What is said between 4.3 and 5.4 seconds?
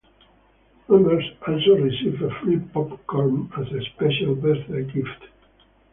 birthday gift.